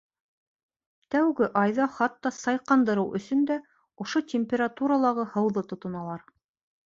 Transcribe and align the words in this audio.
Тәүге 1.15 1.49
айҙа 1.63 1.85
хатта 1.97 2.31
сайҡандырыу 2.37 3.13
өсөн 3.19 3.45
дә 3.51 3.57
ошо 4.05 4.21
температуралағы 4.33 5.27
һыуҙы 5.35 5.67
тотоналар. 5.75 6.27